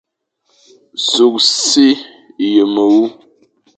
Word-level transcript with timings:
Sukh 1.09 1.39
si 1.63 1.87
ye 2.53 2.63
mewur, 2.73 3.09